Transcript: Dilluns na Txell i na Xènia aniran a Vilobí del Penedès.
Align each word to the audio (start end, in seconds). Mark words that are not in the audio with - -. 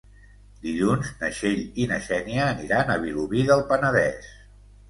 Dilluns 0.63 1.11
na 1.19 1.29
Txell 1.35 1.61
i 1.83 1.87
na 1.93 2.01
Xènia 2.07 2.47
aniran 2.57 2.93
a 2.95 2.99
Vilobí 3.07 3.47
del 3.51 3.63
Penedès. 3.75 4.35